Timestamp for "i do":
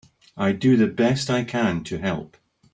0.35-0.77